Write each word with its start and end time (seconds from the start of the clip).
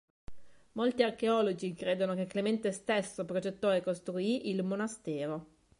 Molti 0.71 1.03
archeologi 1.03 1.75
credono 1.75 2.15
che 2.15 2.25
Clemente 2.25 2.71
stesso 2.71 3.23
progettò 3.23 3.71
e 3.71 3.83
costruì 3.83 4.49
il 4.49 4.63
monastero. 4.63 5.45